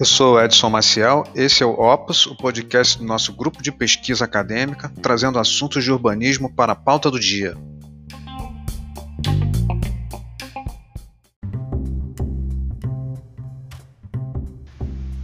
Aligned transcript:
Eu 0.00 0.06
sou 0.06 0.40
Edson 0.40 0.70
Maciel, 0.70 1.24
esse 1.34 1.60
é 1.60 1.66
o 1.66 1.70
Opus, 1.70 2.24
o 2.26 2.36
podcast 2.36 2.98
do 2.98 3.04
nosso 3.04 3.32
grupo 3.32 3.60
de 3.60 3.72
pesquisa 3.72 4.26
acadêmica, 4.26 4.92
trazendo 5.02 5.40
assuntos 5.40 5.82
de 5.82 5.90
urbanismo 5.90 6.54
para 6.54 6.72
a 6.72 6.76
pauta 6.76 7.10
do 7.10 7.18
dia. 7.18 7.56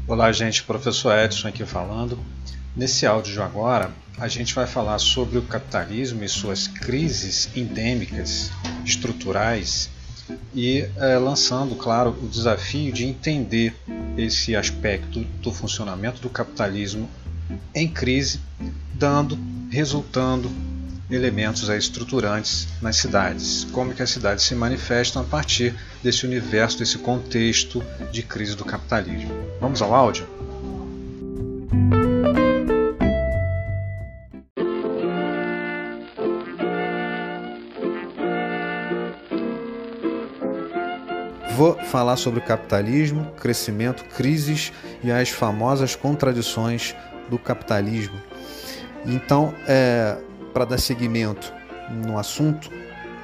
Olá, 0.09 0.33
gente, 0.33 0.65
professor 0.65 1.17
Edson 1.17 1.47
aqui 1.47 1.65
falando. 1.65 2.19
Nesse 2.75 3.07
áudio 3.07 3.45
agora, 3.45 3.93
a 4.19 4.27
gente 4.27 4.53
vai 4.53 4.67
falar 4.67 4.99
sobre 4.99 5.39
o 5.39 5.43
capitalismo 5.43 6.25
e 6.25 6.29
suas 6.29 6.67
crises 6.67 7.49
endêmicas, 7.55 8.51
estruturais 8.85 9.94
e 10.55 10.89
é, 10.97 11.19
lançando, 11.19 11.75
claro, 11.75 12.17
o 12.23 12.29
desafio 12.29 12.93
de 12.93 13.05
entender 13.05 13.75
esse 14.17 14.55
aspecto 14.57 15.21
do 15.41 15.53
funcionamento 15.53 16.21
do 16.21 16.31
capitalismo 16.31 17.09
em 17.75 17.89
crise, 17.89 18.41
dando, 18.95 19.39
resultando 19.71 20.51
elementos 21.11 21.69
estruturantes 21.69 22.67
nas 22.81 22.97
cidades, 22.97 23.65
como 23.73 23.95
que 23.95 24.03
as 24.03 24.11
cidades 24.11 24.45
se 24.45 24.55
manifestam 24.55 25.23
a 25.23 25.25
partir 25.25 25.75
desse 26.03 26.25
universo, 26.27 26.79
desse 26.79 26.99
contexto 26.99 27.85
de 28.11 28.23
crise 28.23 28.57
do 28.57 28.65
capitalismo. 28.65 29.31
Vamos 29.61 29.83
ao 29.83 29.95
áudio? 29.95 30.27
Vou 41.57 41.77
falar 41.85 42.17
sobre 42.17 42.41
capitalismo, 42.41 43.31
crescimento, 43.41 44.05
crises 44.17 44.73
e 45.05 45.13
as 45.13 45.29
famosas 45.29 45.95
contradições 45.95 46.97
do 47.31 47.39
capitalismo. 47.39 48.21
Então, 49.07 49.55
é, 49.65 50.17
para 50.53 50.65
dar 50.65 50.79
seguimento 50.79 51.53
no 52.05 52.19
assunto, 52.19 52.69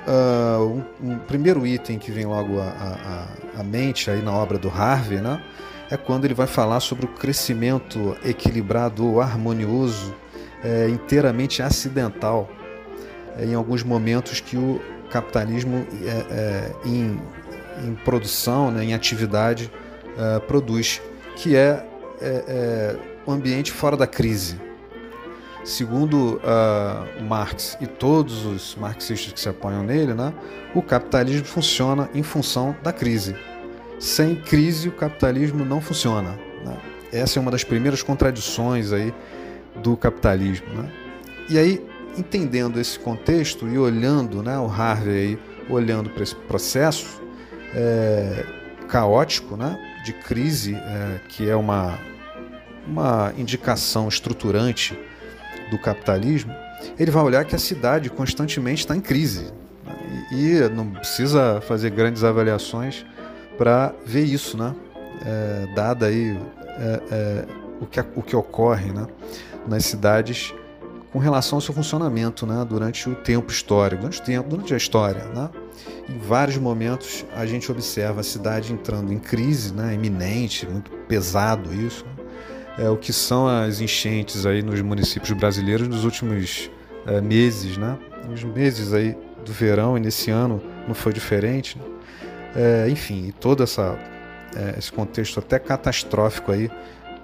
uh, 0.06 0.82
um, 1.02 1.12
um, 1.12 1.18
primeiro 1.18 1.66
item 1.66 1.98
que 1.98 2.12
vem 2.12 2.24
logo 2.24 2.60
à, 2.60 3.62
mente 3.64 4.08
aí 4.10 4.22
na 4.22 4.32
obra 4.32 4.58
do 4.58 4.68
Harvey, 4.68 5.20
né, 5.20 5.42
é 5.90 5.96
quando 5.96 6.24
ele 6.24 6.34
vai 6.34 6.46
falar 6.46 6.78
sobre 6.78 7.06
o 7.06 7.08
crescimento 7.08 8.16
equilibrado, 8.24 9.20
harmonioso, 9.20 10.14
é, 10.62 10.88
inteiramente 10.88 11.62
acidental, 11.62 12.48
é, 13.36 13.44
em 13.44 13.54
alguns 13.54 13.82
momentos 13.82 14.40
que 14.40 14.56
o 14.56 14.80
capitalismo 15.10 15.84
é, 16.04 16.26
é 16.30 16.72
em 16.84 17.20
em 17.84 17.94
produção, 17.94 18.70
né, 18.70 18.84
em 18.84 18.94
atividade, 18.94 19.70
uh, 20.16 20.40
produz, 20.40 21.00
que 21.36 21.56
é, 21.56 21.86
é, 22.20 22.44
é, 22.48 22.96
um 23.26 23.32
ambiente 23.32 23.72
fora 23.72 23.96
da 23.96 24.06
crise. 24.06 24.60
Segundo 25.64 26.36
uh, 26.36 27.22
Marx 27.22 27.76
e 27.80 27.86
todos 27.86 28.46
os 28.46 28.74
marxistas 28.76 29.32
que 29.32 29.40
se 29.40 29.48
apoiam 29.48 29.82
nele, 29.82 30.14
né, 30.14 30.32
o 30.74 30.82
capitalismo 30.82 31.46
funciona 31.46 32.08
em 32.14 32.22
função 32.22 32.74
da 32.82 32.92
crise. 32.92 33.36
Sem 33.98 34.34
crise, 34.34 34.88
o 34.88 34.92
capitalismo 34.92 35.64
não 35.64 35.80
funciona. 35.80 36.38
Né? 36.64 36.78
Essa 37.12 37.38
é 37.38 37.40
uma 37.40 37.50
das 37.50 37.62
primeiras 37.62 38.02
contradições 38.02 38.92
aí 38.92 39.12
do 39.82 39.96
capitalismo. 39.96 40.66
Né? 40.74 40.90
E 41.50 41.58
aí, 41.58 41.86
entendendo 42.16 42.80
esse 42.80 42.98
contexto 42.98 43.68
e 43.68 43.76
olhando 43.76 44.42
né, 44.42 44.58
o 44.58 44.66
Harvey 44.66 45.14
aí, 45.14 45.38
olhando 45.68 46.08
para 46.08 46.22
esse 46.22 46.34
processo, 46.34 47.20
é, 47.74 48.44
caótico, 48.88 49.56
né, 49.56 49.78
de 50.04 50.12
crise, 50.12 50.74
é, 50.74 51.20
que 51.28 51.48
é 51.48 51.56
uma, 51.56 51.98
uma 52.86 53.32
indicação 53.36 54.08
estruturante 54.08 54.98
do 55.70 55.78
capitalismo, 55.78 56.54
ele 56.98 57.10
vai 57.10 57.22
olhar 57.22 57.44
que 57.44 57.54
a 57.54 57.58
cidade 57.58 58.10
constantemente 58.10 58.80
está 58.80 58.96
em 58.96 59.00
crise. 59.00 59.52
Né, 59.84 60.26
e, 60.32 60.56
e, 60.56 60.68
não 60.68 60.90
precisa 60.90 61.60
fazer 61.60 61.90
grandes 61.90 62.24
avaliações 62.24 63.04
para 63.56 63.92
ver 64.04 64.24
isso, 64.24 64.56
né? 64.56 64.74
É, 65.24 65.74
dada 65.74 66.06
aí 66.06 66.38
é, 66.78 67.02
é, 67.10 67.44
o, 67.78 67.86
que, 67.86 68.00
o 68.16 68.22
que 68.22 68.34
ocorre 68.34 68.90
né? 68.90 69.06
nas 69.68 69.84
cidades 69.84 70.54
com 71.12 71.18
relação 71.18 71.56
ao 71.56 71.60
seu 71.60 71.74
funcionamento 71.74 72.46
né? 72.46 72.64
durante 72.68 73.08
o 73.08 73.14
tempo 73.14 73.50
histórico, 73.50 74.02
durante, 74.02 74.20
o 74.20 74.24
tempo, 74.24 74.48
durante 74.48 74.74
a 74.74 74.76
história. 74.76 75.24
Né? 75.24 75.50
Em 76.08 76.18
vários 76.18 76.56
momentos 76.56 77.24
a 77.34 77.46
gente 77.46 77.70
observa 77.70 78.20
a 78.20 78.24
cidade 78.24 78.72
entrando 78.72 79.12
em 79.12 79.18
crise, 79.18 79.72
né, 79.72 79.94
iminente, 79.94 80.66
muito 80.66 80.90
pesado 81.08 81.72
isso. 81.74 82.04
É 82.78 82.88
o 82.88 82.96
que 82.96 83.12
são 83.12 83.46
as 83.46 83.80
enchentes 83.80 84.46
aí 84.46 84.62
nos 84.62 84.80
municípios 84.80 85.32
brasileiros 85.32 85.88
nos 85.88 86.04
últimos 86.04 86.70
é, 87.06 87.20
meses, 87.20 87.76
né? 87.76 87.98
Os 88.32 88.42
meses 88.44 88.94
aí 88.94 89.16
do 89.44 89.52
verão 89.52 89.98
e 89.98 90.00
nesse 90.00 90.30
ano 90.30 90.62
não 90.86 90.94
foi 90.94 91.12
diferente. 91.12 91.76
Né? 91.76 91.84
É, 92.54 92.88
enfim, 92.88 93.34
todo 93.38 93.62
essa, 93.62 93.98
é, 94.56 94.78
esse 94.78 94.90
contexto 94.90 95.40
até 95.40 95.58
catastrófico 95.58 96.52
aí 96.52 96.70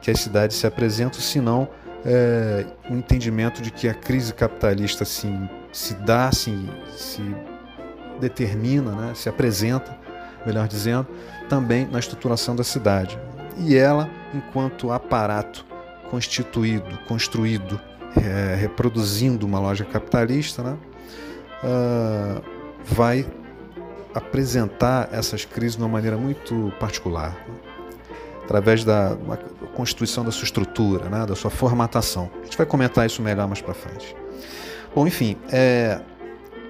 que 0.02 0.10
as 0.10 0.20
cidades 0.20 0.56
se 0.56 0.66
apresentam, 0.66 1.20
se 1.20 1.40
não 1.40 1.68
é, 2.06 2.64
o 2.88 2.94
entendimento 2.94 3.60
de 3.60 3.72
que 3.72 3.88
a 3.88 3.94
crise 3.94 4.32
capitalista 4.32 5.02
assim, 5.02 5.48
se 5.72 5.92
dá, 5.94 6.28
assim, 6.28 6.68
se 6.96 7.20
determina, 8.20 8.92
né, 8.92 9.12
se 9.14 9.28
apresenta, 9.28 9.98
melhor 10.46 10.68
dizendo, 10.68 11.08
também 11.48 11.86
na 11.90 11.98
estruturação 11.98 12.54
da 12.54 12.62
cidade. 12.62 13.18
E 13.58 13.74
ela, 13.74 14.08
enquanto 14.32 14.92
aparato 14.92 15.66
constituído, 16.08 16.96
construído, 17.08 17.80
é, 18.16 18.54
reproduzindo 18.54 19.44
uma 19.44 19.58
loja 19.58 19.84
capitalista, 19.84 20.62
né, 20.62 20.78
uh, 21.64 22.42
vai 22.84 23.26
apresentar 24.14 25.08
essas 25.12 25.44
crises 25.44 25.76
de 25.76 25.82
uma 25.82 25.88
maneira 25.88 26.16
muito 26.16 26.72
particular, 26.78 27.30
né, 27.48 27.65
através 28.46 28.84
da 28.84 29.16
constituição 29.74 30.24
da 30.24 30.30
sua 30.30 30.44
estrutura, 30.44 31.08
né, 31.08 31.26
da 31.26 31.34
sua 31.34 31.50
formatação. 31.50 32.30
A 32.40 32.44
gente 32.44 32.56
vai 32.56 32.64
comentar 32.64 33.04
isso 33.04 33.20
melhor 33.20 33.48
mais 33.48 33.60
para 33.60 33.74
frente. 33.74 34.16
Bom, 34.94 35.04
enfim, 35.04 35.36
é, 35.50 36.00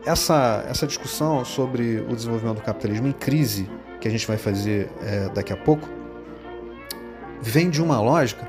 essa, 0.07 0.65
essa 0.69 0.87
discussão 0.87 1.45
sobre 1.45 2.01
o 2.09 2.17
desenvolvimento 2.17 2.57
do 2.57 2.63
capitalismo 2.63 3.07
em 3.07 3.13
crise, 3.13 3.69
que 4.01 4.09
a 4.09 4.11
gente 4.11 4.27
vai 4.27 4.39
fazer 4.39 4.91
é, 5.03 5.29
daqui 5.29 5.53
a 5.53 5.57
pouco, 5.57 5.87
vem 7.43 7.69
de 7.69 7.83
uma 7.83 8.01
lógica 8.01 8.49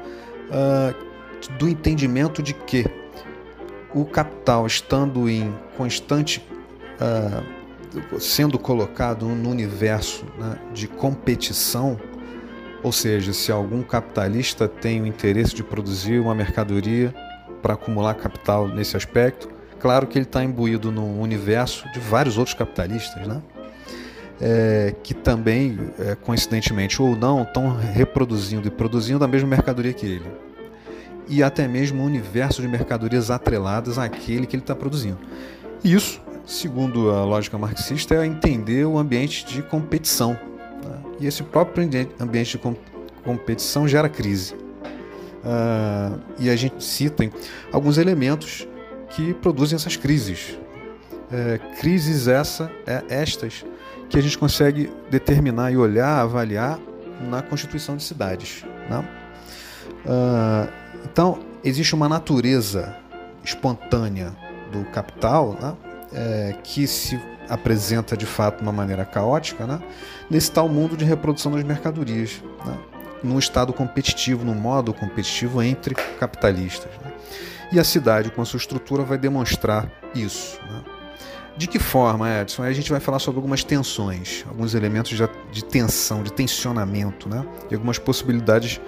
uh, 0.49 1.53
do 1.57 1.67
entendimento 1.67 2.41
de 2.41 2.53
que 2.53 2.85
o 3.93 4.05
capital, 4.05 4.65
estando 4.65 5.29
em 5.29 5.53
constante. 5.75 6.41
Uh, 6.95 7.57
sendo 8.19 8.59
colocado 8.59 9.25
no 9.25 9.49
universo 9.49 10.25
né, 10.37 10.59
de 10.73 10.87
competição, 10.87 11.97
ou 12.87 12.91
seja, 12.91 13.31
se 13.33 13.51
algum 13.51 13.83
capitalista 13.83 14.67
tem 14.67 15.01
o 15.01 15.05
interesse 15.05 15.53
de 15.53 15.63
produzir 15.63 16.19
uma 16.19 16.33
mercadoria 16.33 17.13
para 17.61 17.75
acumular 17.75 18.13
capital 18.15 18.67
nesse 18.67 18.97
aspecto, 18.97 19.49
Claro 19.79 20.07
que 20.07 20.17
ele 20.17 20.25
está 20.25 20.43
imbuído 20.43 20.91
num 20.91 21.21
universo 21.21 21.87
de 21.91 21.99
vários 21.99 22.37
outros 22.37 22.55
capitalistas, 22.55 23.27
né? 23.27 23.41
É, 24.39 24.95
que 25.03 25.13
também, 25.13 25.79
é, 25.99 26.15
coincidentemente 26.15 27.01
ou 27.01 27.15
não, 27.15 27.43
estão 27.43 27.75
reproduzindo 27.75 28.67
e 28.67 28.71
produzindo 28.71 29.23
a 29.23 29.27
mesma 29.27 29.49
mercadoria 29.49 29.93
que 29.93 30.05
ele. 30.05 30.25
E 31.27 31.41
até 31.43 31.67
mesmo 31.67 32.01
um 32.01 32.05
universo 32.05 32.61
de 32.61 32.67
mercadorias 32.67 33.31
atreladas 33.31 33.97
àquele 33.97 34.45
que 34.45 34.55
ele 34.55 34.63
está 34.63 34.75
produzindo. 34.75 35.17
Isso, 35.83 36.21
segundo 36.45 37.11
a 37.11 37.23
lógica 37.25 37.57
marxista, 37.57 38.15
é 38.15 38.25
entender 38.25 38.85
o 38.85 38.97
ambiente 38.97 39.45
de 39.45 39.61
competição. 39.61 40.37
E 41.19 41.27
esse 41.27 41.43
próprio 41.43 41.83
ambiente 42.19 42.51
de 42.51 42.57
com 42.57 42.75
competição 43.23 43.87
gera 43.87 44.07
crise. 44.07 44.53
Uh, 44.53 46.19
e 46.39 46.49
a 46.49 46.55
gente 46.55 46.83
cita 46.83 47.29
alguns 47.71 47.97
elementos 47.97 48.67
que 49.09 49.33
produzem 49.33 49.75
essas 49.75 49.95
crises. 49.95 50.57
É, 51.31 51.59
crises 51.79 52.27
essa, 52.27 52.71
é, 52.85 53.03
estas 53.09 53.65
que 54.09 54.17
a 54.17 54.21
gente 54.21 54.37
consegue 54.37 54.89
determinar 55.09 55.71
e 55.71 55.77
olhar, 55.77 56.21
avaliar 56.21 56.79
na 57.29 57.41
constituição 57.41 57.97
de 57.97 58.03
cidades. 58.03 58.63
Né? 58.89 59.05
Uh, 60.05 60.71
então, 61.03 61.39
existe 61.63 61.93
uma 61.93 62.07
natureza 62.07 62.95
espontânea 63.43 64.33
do 64.71 64.85
capital 64.91 65.57
né? 65.59 65.75
é, 66.13 66.55
que 66.63 66.87
se 66.87 67.19
apresenta 67.49 68.15
de 68.15 68.25
fato 68.25 68.61
uma 68.61 68.71
maneira 68.71 69.05
caótica 69.05 69.65
né? 69.65 69.79
nesse 70.29 70.51
tal 70.51 70.67
mundo 70.67 70.95
de 70.95 71.05
reprodução 71.05 71.51
das 71.51 71.63
mercadorias, 71.63 72.41
né? 72.65 72.77
num 73.23 73.39
estado 73.39 73.73
competitivo, 73.73 74.45
num 74.45 74.55
modo 74.55 74.93
competitivo 74.93 75.61
entre 75.61 75.95
capitalistas. 76.19 76.91
Né? 77.03 77.11
E 77.71 77.79
a 77.79 77.83
cidade, 77.83 78.31
com 78.31 78.41
a 78.41 78.45
sua 78.45 78.57
estrutura, 78.57 79.03
vai 79.03 79.17
demonstrar 79.17 79.89
isso. 80.13 80.59
Né? 80.69 80.83
De 81.57 81.67
que 81.67 81.79
forma, 81.79 82.29
Edson? 82.41 82.63
Aí 82.63 82.69
a 82.69 82.73
gente 82.73 82.91
vai 82.91 82.99
falar 82.99 83.19
sobre 83.19 83.39
algumas 83.39 83.63
tensões, 83.63 84.45
alguns 84.47 84.75
elementos 84.75 85.17
de, 85.17 85.29
de 85.51 85.65
tensão, 85.65 86.21
de 86.21 86.31
tensionamento, 86.31 87.27
né? 87.27 87.45
e 87.69 87.73
algumas 87.73 87.97
possibilidades 87.97 88.79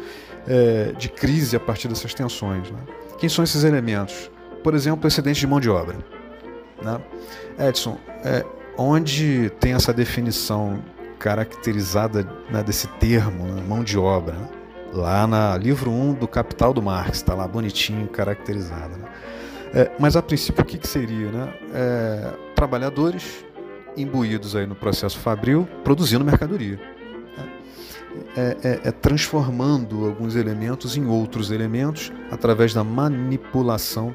é, 0.47 0.93
de 0.97 1.09
crise 1.09 1.55
a 1.55 1.59
partir 1.59 1.87
dessas 1.87 2.13
tensões. 2.13 2.69
Né? 2.69 2.79
Quem 3.17 3.27
são 3.27 3.43
esses 3.43 3.63
elementos? 3.63 4.29
Por 4.63 4.75
exemplo, 4.75 5.07
excedente 5.07 5.39
de 5.39 5.47
mão 5.47 5.59
de 5.59 5.69
obra. 5.69 5.97
Né? 6.81 6.99
Edson, 7.59 7.97
é, 8.23 8.45
onde 8.77 9.49
tem 9.59 9.73
essa 9.73 9.93
definição 9.93 10.81
caracterizada 11.17 12.23
né, 12.49 12.63
desse 12.63 12.87
termo, 12.87 13.45
né, 13.45 13.61
mão 13.67 13.83
de 13.83 13.97
obra? 13.97 14.35
Né? 14.35 14.47
Lá 14.93 15.27
na 15.27 15.57
livro 15.57 15.91
1 15.91 16.13
do 16.13 16.27
Capital 16.27 16.73
do 16.73 16.81
Marx, 16.81 17.17
está 17.17 17.33
lá 17.33 17.47
bonitinho, 17.47 18.07
caracterizado. 18.07 18.97
Né? 18.97 19.09
É, 19.73 19.91
mas 19.99 20.15
a 20.15 20.21
princípio 20.21 20.63
o 20.63 20.65
que, 20.65 20.77
que 20.77 20.87
seria? 20.87 21.31
Né? 21.31 21.53
É, 21.73 22.33
trabalhadores 22.55 23.45
imbuídos 23.95 24.55
aí 24.55 24.65
no 24.65 24.75
processo 24.75 25.17
fabril 25.19 25.67
produzindo 25.83 26.23
mercadoria. 26.23 26.79
É, 28.35 28.57
é, 28.63 28.79
é, 28.85 28.91
transformando 28.91 30.05
alguns 30.05 30.35
elementos 30.35 30.97
em 30.97 31.05
outros 31.05 31.51
elementos 31.51 32.11
através 32.31 32.73
da 32.73 32.83
manipulação 32.83 34.13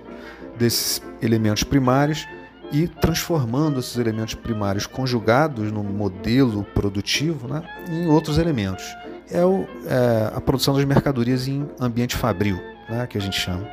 desses 0.56 1.02
elementos 1.22 1.62
primários 1.64 2.26
e 2.74 2.88
transformando 2.88 3.78
esses 3.78 3.96
elementos 3.96 4.34
primários 4.34 4.84
conjugados 4.84 5.70
no 5.70 5.84
modelo 5.84 6.64
produtivo 6.74 7.46
né, 7.46 7.62
em 7.88 8.08
outros 8.08 8.36
elementos. 8.36 8.84
É, 9.30 9.44
o, 9.44 9.64
é, 9.86 10.32
a 10.34 10.40
produção 10.40 10.74
das 10.74 10.84
mercadorias 10.84 11.46
em 11.46 11.68
ambiente 11.80 12.16
fabril, 12.16 12.60
né, 12.88 13.06
que 13.06 13.16
a 13.16 13.20
gente 13.20 13.38
chama. 13.38 13.64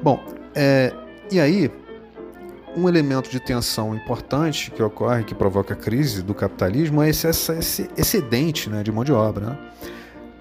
Bom, 0.00 0.22
é, 0.54 0.92
e 1.32 1.40
aí, 1.40 1.68
um 2.76 2.88
elemento 2.88 3.28
de 3.28 3.40
tensão 3.40 3.92
importante 3.92 4.70
que 4.70 4.80
ocorre, 4.80 5.24
que 5.24 5.34
provoca 5.34 5.74
a 5.74 5.76
crise 5.76 6.22
do 6.22 6.32
capitalismo, 6.32 7.02
é 7.02 7.08
esse, 7.08 7.26
esse 7.26 7.90
excedente 7.96 8.70
né, 8.70 8.84
de 8.84 8.92
mão 8.92 9.02
de 9.02 9.12
obra. 9.12 9.46
Né? 9.46 9.58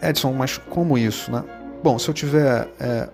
Edson, 0.03 0.33
mas 0.33 0.55
como 0.55 0.99
isso? 0.99 1.31
Né? 1.31 1.43
Bom, 1.83 1.97
se 1.97 2.07
eu 2.07 2.13
tiver 2.13 2.69
é, 2.79 3.09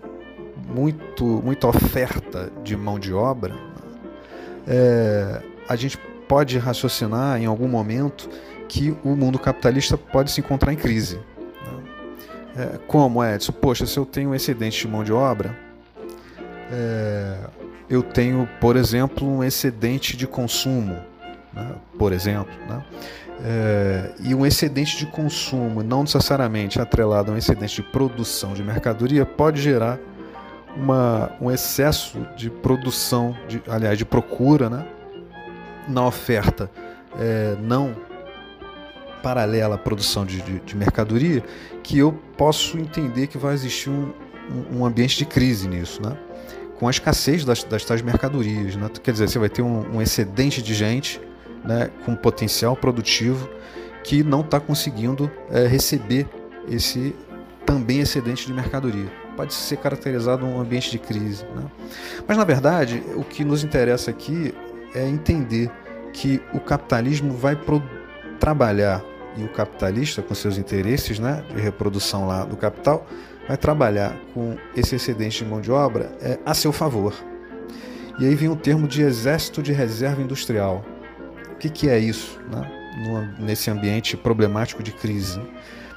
muito, 0.67 1.23
muita 1.25 1.67
oferta 1.67 2.51
de 2.65 2.75
mão 2.75 2.99
de 2.99 3.13
obra, 3.13 3.66
é, 4.67 5.41
a 5.67 5.75
gente 5.75 5.97
pode 6.27 6.57
raciocinar 6.57 7.41
em 7.41 7.45
algum 7.45 7.67
momento 7.67 8.29
que 8.67 8.95
o 9.03 9.15
mundo 9.15 9.39
capitalista 9.39 9.97
pode 9.97 10.31
se 10.31 10.41
encontrar 10.41 10.73
em 10.73 10.75
crise. 10.75 11.15
Né? 11.15 11.83
É, 12.57 12.77
como, 12.85 13.23
Edson? 13.23 13.53
Poxa, 13.53 13.85
se 13.85 13.97
eu 13.97 14.05
tenho 14.05 14.31
um 14.31 14.35
excedente 14.35 14.81
de 14.81 14.87
mão 14.87 15.03
de 15.03 15.13
obra, 15.13 15.57
é, 16.69 17.37
eu 17.89 18.03
tenho, 18.03 18.47
por 18.59 18.75
exemplo, 18.75 19.27
um 19.27 19.43
excedente 19.43 20.17
de 20.17 20.27
consumo, 20.27 20.97
né? 21.53 21.75
por 21.97 22.11
exemplo. 22.11 22.53
Né? 22.67 22.83
É, 23.43 24.11
e 24.19 24.35
um 24.35 24.45
excedente 24.45 24.97
de 24.97 25.05
consumo, 25.05 25.81
não 25.81 26.01
necessariamente 26.01 26.81
atrelado 26.81 27.31
a 27.31 27.35
um 27.35 27.37
excedente 27.37 27.75
de 27.75 27.83
produção 27.83 28.53
de 28.53 28.63
mercadoria, 28.63 29.25
pode 29.25 29.61
gerar 29.61 29.97
uma, 30.77 31.31
um 31.41 31.51
excesso 31.51 32.19
de 32.35 32.49
produção, 32.49 33.35
de, 33.47 33.61
aliás, 33.67 33.97
de 33.97 34.05
procura 34.05 34.69
né? 34.69 34.87
na 35.87 36.05
oferta 36.05 36.69
é, 37.19 37.55
não 37.61 37.95
paralela 39.23 39.75
à 39.75 39.77
produção 39.77 40.25
de, 40.25 40.41
de, 40.41 40.59
de, 40.59 40.75
mercadoria, 40.75 41.43
que 41.83 41.97
eu 41.97 42.13
posso 42.37 42.77
entender 42.77 43.27
que 43.27 43.37
vai 43.37 43.53
existir 43.53 43.89
um, 43.89 44.13
um 44.71 44.85
ambiente 44.85 45.17
de 45.17 45.25
crise 45.25 45.67
nisso. 45.67 46.01
Né? 46.01 46.15
com 46.79 46.87
a 46.87 46.91
escassez 46.91 47.43
das, 47.43 47.63
das 47.63 47.83
tais 47.83 48.01
mercadorias. 48.01 48.75
Né? 48.75 48.89
Quer 49.01 49.11
dizer, 49.11 49.27
você 49.27 49.39
vai 49.39 49.49
ter 49.49 49.61
um, 49.61 49.95
um 49.95 50.01
excedente 50.01 50.61
de 50.61 50.73
gente 50.73 51.19
né, 51.63 51.89
com 52.05 52.15
potencial 52.15 52.75
produtivo 52.75 53.49
que 54.03 54.23
não 54.23 54.41
está 54.41 54.59
conseguindo 54.59 55.29
é, 55.49 55.67
receber 55.67 56.27
esse 56.69 57.15
também 57.65 57.99
excedente 57.99 58.45
de 58.45 58.53
mercadoria. 58.53 59.11
Pode 59.37 59.53
ser 59.53 59.77
caracterizado 59.77 60.45
um 60.45 60.59
ambiente 60.59 60.91
de 60.91 60.99
crise. 60.99 61.45
Né? 61.55 61.63
Mas, 62.27 62.35
na 62.35 62.43
verdade, 62.43 63.01
o 63.15 63.23
que 63.23 63.45
nos 63.45 63.63
interessa 63.63 64.11
aqui 64.11 64.53
é 64.93 65.07
entender 65.07 65.71
que 66.11 66.41
o 66.53 66.59
capitalismo 66.59 67.33
vai 67.33 67.57
trabalhar 68.39 69.03
e 69.37 69.43
o 69.43 69.49
capitalista, 69.49 70.21
com 70.21 70.33
seus 70.33 70.57
interesses 70.57 71.19
né, 71.19 71.43
de 71.53 71.61
reprodução 71.61 72.25
lá 72.25 72.43
do 72.43 72.57
capital, 72.57 73.05
vai 73.47 73.55
trabalhar 73.55 74.17
com 74.33 74.57
esse 74.75 74.95
excedente 74.95 75.43
de 75.43 75.49
mão 75.49 75.61
de 75.61 75.71
obra 75.71 76.11
é, 76.19 76.39
a 76.43 76.53
seu 76.53 76.73
favor. 76.73 77.13
E 78.19 78.25
aí 78.25 78.33
vem 78.33 78.49
o 78.49 78.55
termo 78.55 78.87
de 78.87 79.03
exército 79.03 79.61
de 79.61 79.71
reserva 79.71 80.21
industrial. 80.21 80.83
O 81.51 81.55
que, 81.55 81.69
que 81.69 81.87
é 81.87 81.99
isso 81.99 82.39
né? 82.51 82.71
No, 83.05 83.45
nesse 83.45 83.69
ambiente 83.69 84.17
problemático 84.17 84.81
de 84.81 84.91
crise? 84.91 85.39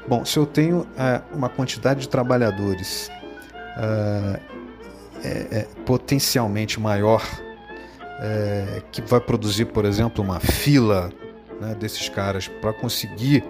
Bom, 0.07 0.25
se 0.25 0.39
eu 0.39 0.45
tenho 0.45 0.87
é, 0.99 1.23
uma 1.33 1.49
quantidade 1.49 2.01
de 2.01 2.09
trabalhadores 2.09 3.11
é, 3.83 5.31
é, 5.59 5.67
potencialmente 5.85 6.79
maior, 6.79 7.23
é, 8.21 8.83
que 8.93 9.01
vai 9.03 9.21
produzir, 9.21 9.67
por 9.67 9.85
exemplo, 9.85 10.23
uma 10.23 10.39
fila 10.39 11.11
né, 11.61 11.75
desses 11.75 12.09
caras 12.09 12.49
para 12.49 12.73
conseguir 12.73 13.45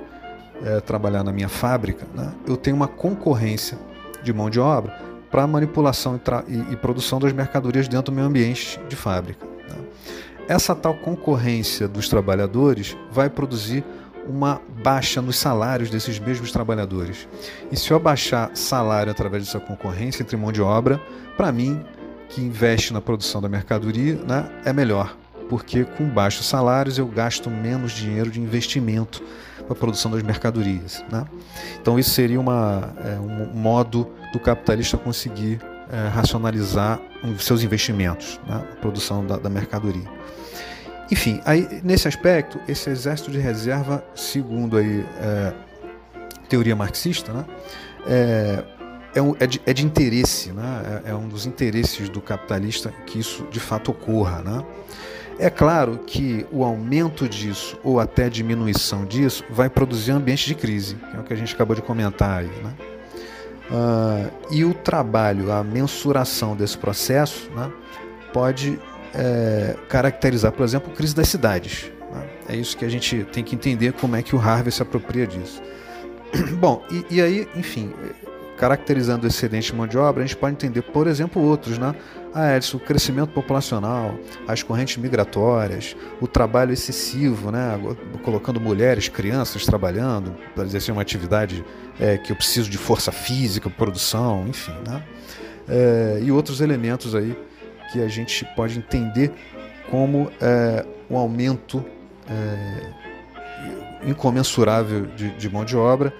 é, 0.62 0.80
trabalhar 0.80 1.24
na 1.24 1.32
minha 1.32 1.48
fábrica, 1.48 2.06
né, 2.14 2.32
eu 2.46 2.56
tenho 2.56 2.76
uma 2.76 2.88
concorrência 2.88 3.78
de 4.22 4.32
mão 4.32 4.50
de 4.50 4.60
obra 4.60 4.92
para 5.30 5.46
manipulação 5.46 6.20
e, 6.48 6.52
e, 6.52 6.72
e, 6.72 6.76
produção 6.76 7.18
das 7.18 7.32
mercadorias 7.32 7.88
dentro 7.88 8.12
do 8.12 8.16
meu 8.16 8.24
ambiente 8.24 8.80
de 8.88 8.96
fábrica. 8.96 9.46
Né. 9.68 9.76
Essa 10.48 10.74
tal 10.74 10.94
concorrência 10.94 11.86
dos 11.86 12.08
trabalhadores 12.08 12.96
vai 13.10 13.30
produzir 13.30 13.84
uma 14.30 14.60
baixa 14.82 15.20
nos 15.20 15.36
salários 15.36 15.90
desses 15.90 16.18
mesmos 16.18 16.52
trabalhadores. 16.52 17.28
E 17.70 17.76
se 17.76 17.90
eu 17.90 17.96
abaixar 17.96 18.50
salário 18.54 19.10
através 19.10 19.44
dessa 19.44 19.58
concorrência 19.58 20.22
entre 20.22 20.36
mão 20.36 20.52
de 20.52 20.62
obra, 20.62 21.00
para 21.36 21.50
mim, 21.50 21.84
que 22.28 22.40
investe 22.40 22.92
na 22.92 23.00
produção 23.00 23.40
da 23.42 23.48
mercadoria, 23.48 24.14
né, 24.14 24.48
é 24.64 24.72
melhor, 24.72 25.16
porque 25.48 25.84
com 25.84 26.08
baixos 26.08 26.46
salários 26.46 26.96
eu 26.96 27.06
gasto 27.06 27.50
menos 27.50 27.92
dinheiro 27.92 28.30
de 28.30 28.40
investimento 28.40 29.22
para 29.64 29.72
a 29.72 29.74
produção 29.74 30.10
das 30.10 30.22
mercadorias. 30.22 31.04
Né? 31.10 31.24
Então 31.80 31.98
isso 31.98 32.10
seria 32.10 32.40
uma, 32.40 32.94
é, 33.04 33.18
um 33.18 33.52
modo 33.52 34.08
do 34.32 34.38
capitalista 34.38 34.96
conseguir 34.96 35.60
é, 35.90 36.08
racionalizar 36.08 37.00
seus 37.38 37.62
investimentos, 37.62 38.40
né? 38.46 38.64
a 38.72 38.76
produção 38.76 39.26
da, 39.26 39.36
da 39.36 39.50
mercadoria. 39.50 40.08
Enfim, 41.10 41.40
aí, 41.44 41.80
nesse 41.82 42.06
aspecto, 42.06 42.60
esse 42.68 42.88
exército 42.88 43.30
de 43.30 43.38
reserva, 43.38 44.04
segundo 44.14 44.76
aí, 44.76 45.04
é, 45.20 45.52
teoria 46.48 46.76
marxista, 46.76 47.32
né? 47.32 47.44
é, 48.06 48.64
é, 49.14 49.22
um, 49.22 49.34
é, 49.40 49.46
de, 49.46 49.60
é, 49.66 49.72
de, 49.72 49.84
interesse, 49.84 50.52
né? 50.52 51.02
É, 51.04 51.10
é, 51.10 51.14
um 51.14 51.28
dos 51.28 51.46
interesses 51.46 52.08
do 52.08 52.20
capitalista 52.20 52.92
que 53.06 53.18
isso 53.18 53.46
de 53.50 53.60
fato 53.60 53.90
ocorra. 53.90 54.42
Né? 54.42 54.64
É 55.38 55.50
claro 55.50 55.98
que 56.06 56.46
o 56.52 56.64
aumento 56.64 57.28
disso 57.28 57.78
ou 57.82 57.98
até 57.98 58.28
diminuição 58.28 59.04
disso 59.04 59.44
vai 59.50 59.68
produzir 59.68 60.12
ambiente 60.12 60.46
de 60.46 60.54
crise, 60.54 60.94
que 60.94 61.16
é 61.16 61.20
o 61.20 61.22
que 61.22 61.32
a 61.32 61.36
gente 61.36 61.54
acabou 61.54 61.74
de 61.74 61.82
comentar 61.82 62.40
aí. 62.40 62.46
Né? 62.46 62.74
Uh, 63.70 64.30
e 64.50 64.64
o 64.64 64.74
trabalho, 64.74 65.52
a 65.52 65.62
mensuração 65.62 66.56
desse 66.56 66.76
processo, 66.76 67.48
né, 67.52 67.70
pode 68.32 68.80
é, 69.14 69.76
caracterizar, 69.88 70.52
por 70.52 70.64
exemplo, 70.64 70.92
crise 70.92 71.14
das 71.14 71.28
cidades. 71.28 71.90
Né? 72.12 72.28
É 72.48 72.56
isso 72.56 72.76
que 72.76 72.84
a 72.84 72.88
gente 72.88 73.24
tem 73.32 73.42
que 73.42 73.54
entender 73.54 73.92
como 73.92 74.16
é 74.16 74.22
que 74.22 74.34
o 74.34 74.38
Harvey 74.38 74.72
se 74.72 74.82
apropria 74.82 75.26
disso. 75.26 75.62
Bom, 76.58 76.82
e, 76.90 77.16
e 77.16 77.22
aí, 77.22 77.48
enfim, 77.56 77.92
caracterizando 78.56 79.24
o 79.24 79.26
excedente 79.26 79.70
de 79.70 79.76
mão 79.76 79.86
de 79.86 79.96
obra, 79.96 80.22
a 80.22 80.26
gente 80.26 80.36
pode 80.36 80.52
entender, 80.52 80.82
por 80.82 81.06
exemplo, 81.06 81.42
outros, 81.42 81.78
né? 81.78 81.94
Ah, 82.32 82.56
Edson, 82.56 82.76
o 82.76 82.80
crescimento 82.80 83.30
populacional, 83.30 84.16
as 84.46 84.62
correntes 84.62 84.96
migratórias, 84.98 85.96
o 86.20 86.28
trabalho 86.28 86.72
excessivo, 86.72 87.50
né? 87.50 87.76
colocando 88.22 88.60
mulheres, 88.60 89.08
crianças 89.08 89.64
trabalhando 89.64 90.36
para 90.54 90.62
exercer 90.62 90.92
uma 90.92 91.02
atividade 91.02 91.64
é, 91.98 92.18
que 92.18 92.30
eu 92.30 92.36
preciso 92.36 92.70
de 92.70 92.78
força 92.78 93.10
física, 93.10 93.68
produção, 93.68 94.46
enfim. 94.46 94.74
Né? 94.86 95.02
É, 95.68 96.20
e 96.22 96.30
outros 96.30 96.60
elementos 96.60 97.16
aí 97.16 97.36
que 97.92 98.00
a 98.00 98.08
gente 98.08 98.44
pode 98.56 98.78
entender 98.78 99.32
como 99.90 100.30
é, 100.40 100.84
um 101.10 101.16
aumento 101.16 101.84
é, 102.28 104.08
incomensurável 104.08 105.06
de, 105.06 105.30
de 105.30 105.50
mão 105.50 105.64
de 105.64 105.76
obra 105.76 106.12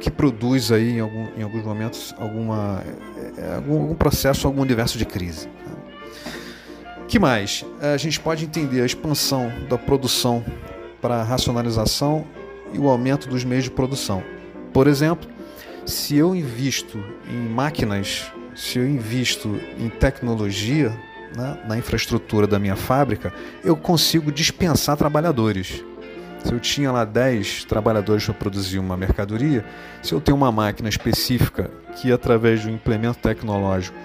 que 0.00 0.10
produz 0.10 0.72
aí 0.72 0.90
em, 0.90 1.00
algum, 1.00 1.26
em 1.36 1.42
alguns 1.42 1.62
momentos 1.62 2.14
alguma, 2.18 2.82
é, 3.36 3.54
algum, 3.54 3.82
algum, 3.82 3.94
processo, 3.94 4.46
algum 4.46 4.60
universo 4.60 4.98
de 4.98 5.04
crise. 5.04 5.48
Que 7.06 7.18
mais? 7.18 7.64
A 7.80 7.96
gente 7.98 8.18
pode 8.18 8.44
entender 8.44 8.80
a 8.80 8.86
expansão 8.86 9.52
da 9.68 9.76
produção 9.76 10.42
para 11.00 11.16
a 11.16 11.22
racionalização 11.22 12.24
e 12.72 12.78
o 12.78 12.88
aumento 12.88 13.28
dos 13.28 13.44
meios 13.44 13.64
de 13.64 13.70
produção. 13.70 14.22
Por 14.72 14.86
exemplo, 14.86 15.28
se 15.84 16.16
eu 16.16 16.34
invisto 16.34 16.98
em 17.28 17.48
máquinas, 17.48 18.32
se 18.54 18.78
eu 18.78 18.86
invisto 18.86 19.60
em 19.78 19.88
tecnologia, 19.88 20.92
né, 21.36 21.58
na 21.66 21.78
infraestrutura 21.78 22.46
da 22.46 22.58
minha 22.58 22.76
fábrica, 22.76 23.32
eu 23.64 23.76
consigo 23.76 24.30
dispensar 24.30 24.96
trabalhadores. 24.96 25.84
Se 26.44 26.52
eu 26.52 26.58
tinha 26.58 26.90
lá 26.90 27.04
10 27.04 27.64
trabalhadores 27.64 28.24
para 28.24 28.34
produzir 28.34 28.78
uma 28.78 28.96
mercadoria, 28.96 29.64
se 30.02 30.12
eu 30.12 30.20
tenho 30.20 30.36
uma 30.36 30.50
máquina 30.50 30.88
específica 30.88 31.70
que, 31.96 32.10
através 32.10 32.62
de 32.62 32.68
um 32.68 32.74
implemento 32.74 33.18
tecnológico, 33.20 33.96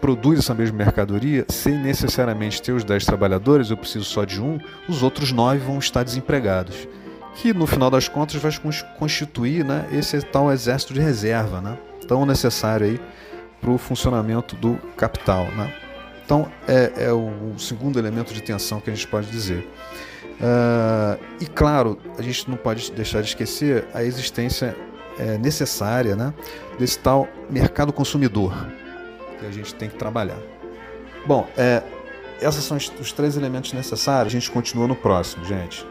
produz 0.00 0.40
essa 0.40 0.54
mesma 0.54 0.76
mercadoria, 0.76 1.46
sem 1.48 1.78
necessariamente 1.78 2.60
ter 2.60 2.72
os 2.72 2.84
10 2.84 3.06
trabalhadores, 3.06 3.70
eu 3.70 3.76
preciso 3.76 4.04
só 4.04 4.24
de 4.24 4.42
um, 4.42 4.58
os 4.88 5.02
outros 5.02 5.32
9 5.32 5.58
vão 5.58 5.78
estar 5.78 6.02
desempregados. 6.02 6.88
Que 7.36 7.54
no 7.54 7.66
final 7.66 7.90
das 7.90 8.08
contas 8.08 8.40
vai 8.42 8.52
constituir 8.98 9.64
né, 9.64 9.88
esse 9.92 10.20
tal 10.20 10.52
exército 10.52 10.92
de 10.92 11.00
reserva, 11.00 11.60
né, 11.60 11.78
tão 12.06 12.26
necessário 12.26 12.86
aí 12.86 13.00
para 13.64 13.72
o 13.72 13.78
funcionamento 13.78 14.54
do 14.56 14.76
capital. 14.94 15.46
Né? 15.46 15.74
Então, 16.22 16.52
é, 16.68 16.92
é, 17.06 17.12
o 17.12 17.58
segundo 17.58 17.98
elemento 17.98 18.34
de 18.34 18.42
tensão 18.42 18.78
que 18.78 18.90
a 18.90 18.94
gente 18.94 19.08
pode 19.08 19.30
dizer. 19.30 19.66
Uh, 20.34 21.24
e 21.40 21.46
claro, 21.46 21.98
a 22.18 22.22
gente 22.22 22.50
não 22.50 22.56
pode 22.56 22.92
deixar 22.92 23.22
de 23.22 23.28
esquecer 23.28 23.86
a 23.94 24.02
existência 24.02 24.76
é, 25.18 25.38
necessária 25.38 26.14
né, 26.14 26.34
desse 26.78 26.98
tal 26.98 27.28
mercado 27.48 27.92
consumidor 27.92 28.52
que 29.38 29.46
a 29.46 29.50
gente 29.50 29.74
tem 29.74 29.88
que 29.88 29.96
trabalhar. 29.96 30.38
Bom, 31.24 31.48
é, 31.56 31.82
esses 32.42 32.64
são 32.64 32.76
os 32.76 33.12
três 33.12 33.36
elementos 33.36 33.72
necessários. 33.72 34.34
A 34.34 34.38
gente 34.38 34.50
continua 34.50 34.86
no 34.86 34.96
próximo, 34.96 35.44
gente. 35.44 35.86